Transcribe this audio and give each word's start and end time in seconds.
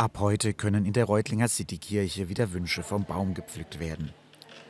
Ab 0.00 0.18
heute 0.20 0.54
können 0.54 0.86
in 0.86 0.92
der 0.92 1.06
Reutlinger 1.06 1.48
Citykirche 1.48 2.28
wieder 2.28 2.52
Wünsche 2.52 2.84
vom 2.84 3.04
Baum 3.04 3.34
gepflückt 3.34 3.80
werden. 3.80 4.14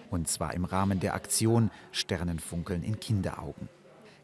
Und 0.09 0.27
zwar 0.27 0.55
im 0.55 0.65
Rahmen 0.65 1.01
der 1.01 1.13
Aktion 1.13 1.71
Sternenfunkeln 1.93 2.83
in 2.83 2.99
Kinderaugen. 2.99 3.69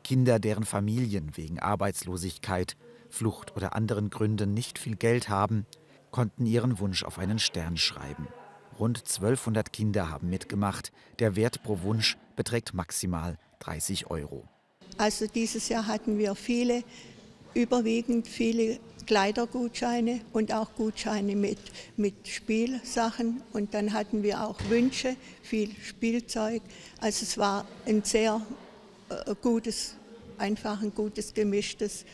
Kinder, 0.02 0.38
deren 0.38 0.64
Familien 0.64 1.36
wegen 1.36 1.58
Arbeitslosigkeit, 1.58 2.78
Flucht 3.10 3.54
oder 3.54 3.76
anderen 3.76 4.08
Gründen 4.08 4.54
nicht 4.54 4.78
viel 4.78 4.96
Geld 4.96 5.28
haben, 5.28 5.66
konnten 6.10 6.46
ihren 6.46 6.78
Wunsch 6.78 7.04
auf 7.04 7.18
einen 7.18 7.38
Stern 7.38 7.76
schreiben. 7.76 8.26
Rund 8.78 9.00
1200 9.00 9.74
Kinder 9.74 10.08
haben 10.08 10.30
mitgemacht. 10.30 10.90
Der 11.18 11.36
Wert 11.36 11.62
pro 11.62 11.82
Wunsch 11.82 12.16
beträgt 12.34 12.72
maximal 12.72 13.36
30 13.58 14.06
Euro. 14.06 14.48
Also 14.96 15.26
dieses 15.26 15.68
Jahr 15.68 15.86
hatten 15.86 16.16
wir 16.16 16.34
viele, 16.34 16.82
überwiegend 17.52 18.26
viele 18.26 18.80
Kleidergutscheine 19.06 20.20
und 20.32 20.52
auch 20.52 20.74
Gutscheine 20.74 21.36
mit, 21.36 21.58
mit 21.96 22.28
Spielsachen. 22.28 23.42
Und 23.52 23.74
dann 23.74 23.92
hatten 23.92 24.22
wir 24.22 24.42
auch 24.42 24.58
Wünsche, 24.68 25.16
viel 25.42 25.70
Spielzeug. 25.82 26.62
Also 27.00 27.24
es 27.24 27.38
war 27.38 27.66
ein 27.86 28.02
sehr 28.02 28.40
äh, 29.08 29.34
gutes, 29.42 29.96
einfach 30.38 30.82
ein 30.82 30.94
gutes 30.94 31.34
gemischtes 31.34 32.04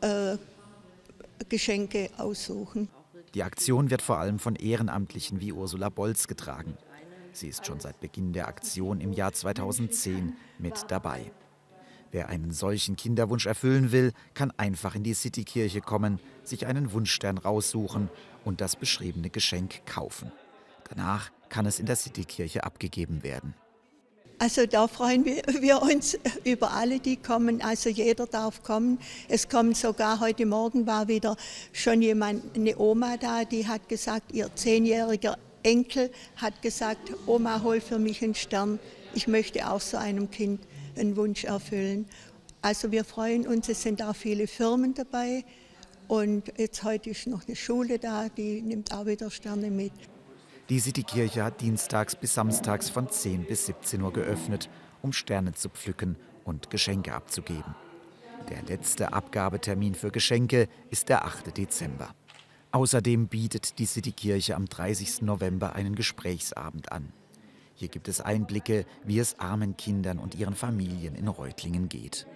äh, 0.00 0.36
Geschenke 1.48 2.10
aussuchen. 2.16 2.88
Die 3.34 3.42
Aktion 3.42 3.90
wird 3.90 4.02
vor 4.02 4.18
allem 4.18 4.38
von 4.38 4.56
Ehrenamtlichen 4.56 5.40
wie 5.40 5.52
Ursula 5.52 5.88
Bolz 5.88 6.28
getragen. 6.28 6.76
Sie 7.32 7.48
ist 7.48 7.66
schon 7.66 7.80
seit 7.80 7.98
Beginn 8.00 8.32
der 8.34 8.46
Aktion 8.46 9.00
im 9.00 9.12
Jahr 9.12 9.32
2010 9.32 10.34
mit 10.58 10.74
dabei. 10.88 11.32
Wer 12.12 12.28
einen 12.28 12.52
solchen 12.52 12.94
Kinderwunsch 12.94 13.46
erfüllen 13.46 13.90
will, 13.90 14.12
kann 14.34 14.52
einfach 14.58 14.94
in 14.94 15.02
die 15.02 15.14
Citykirche 15.14 15.80
kommen, 15.80 16.20
sich 16.44 16.66
einen 16.66 16.92
Wunschstern 16.92 17.38
raussuchen 17.38 18.10
und 18.44 18.60
das 18.60 18.76
beschriebene 18.76 19.30
Geschenk 19.30 19.86
kaufen. 19.86 20.30
Danach 20.90 21.30
kann 21.48 21.64
es 21.64 21.80
in 21.80 21.86
der 21.86 21.96
Citykirche 21.96 22.64
abgegeben 22.64 23.22
werden. 23.22 23.54
Also 24.38 24.66
da 24.66 24.88
freuen 24.88 25.24
wir, 25.24 25.42
wir, 25.60 25.80
uns 25.80 26.18
über 26.44 26.72
alle, 26.72 27.00
die 27.00 27.16
kommen. 27.16 27.62
Also 27.62 27.88
jeder 27.88 28.26
darf 28.26 28.62
kommen. 28.62 28.98
Es 29.28 29.48
kommt 29.48 29.78
sogar 29.78 30.20
heute 30.20 30.44
Morgen 30.44 30.86
war 30.86 31.08
wieder 31.08 31.36
schon 31.72 32.02
jemand, 32.02 32.56
eine 32.56 32.76
Oma 32.76 33.16
da, 33.16 33.44
die 33.46 33.66
hat 33.66 33.88
gesagt, 33.88 34.32
ihr 34.32 34.54
zehnjähriger 34.54 35.38
Enkel 35.62 36.10
hat 36.36 36.60
gesagt, 36.60 37.12
Oma, 37.26 37.62
hol 37.62 37.80
für 37.80 37.98
mich 37.98 38.22
einen 38.22 38.34
Stern. 38.34 38.78
Ich 39.14 39.28
möchte 39.28 39.70
auch 39.70 39.80
so 39.80 39.96
einem 39.96 40.30
Kind 40.30 40.60
einen 40.98 41.16
Wunsch 41.16 41.44
erfüllen. 41.44 42.06
Also 42.60 42.92
wir 42.92 43.04
freuen 43.04 43.46
uns, 43.46 43.68
es 43.68 43.82
sind 43.82 44.02
auch 44.02 44.14
viele 44.14 44.46
Firmen 44.46 44.94
dabei. 44.94 45.44
Und 46.08 46.52
jetzt 46.58 46.82
heute 46.82 47.10
ist 47.10 47.26
noch 47.26 47.46
eine 47.46 47.56
Schule 47.56 47.98
da, 47.98 48.28
die 48.28 48.62
nimmt 48.62 48.92
auch 48.92 49.06
wieder 49.06 49.30
Sterne 49.30 49.70
mit. 49.70 49.92
Die 50.68 50.78
Citykirche 50.78 51.44
hat 51.44 51.60
dienstags 51.60 52.14
bis 52.14 52.34
samstags 52.34 52.88
von 52.88 53.10
10 53.10 53.46
bis 53.46 53.66
17 53.66 54.00
Uhr 54.00 54.12
geöffnet, 54.12 54.70
um 55.02 55.12
Sterne 55.12 55.52
zu 55.52 55.68
pflücken 55.68 56.16
und 56.44 56.70
Geschenke 56.70 57.14
abzugeben. 57.14 57.74
Der 58.48 58.62
letzte 58.62 59.12
Abgabetermin 59.12 59.94
für 59.94 60.10
Geschenke 60.10 60.68
ist 60.90 61.08
der 61.08 61.24
8. 61.24 61.56
Dezember. 61.56 62.14
Außerdem 62.72 63.28
bietet 63.28 63.78
die 63.78 63.86
Citykirche 63.86 64.56
am 64.56 64.66
30. 64.66 65.22
November 65.22 65.74
einen 65.74 65.94
Gesprächsabend 65.94 66.90
an. 66.90 67.12
Hier 67.82 67.88
gibt 67.88 68.06
es 68.06 68.20
Einblicke, 68.20 68.86
wie 69.02 69.18
es 69.18 69.40
armen 69.40 69.76
Kindern 69.76 70.20
und 70.20 70.36
ihren 70.36 70.54
Familien 70.54 71.16
in 71.16 71.26
Reutlingen 71.26 71.88
geht. 71.88 72.28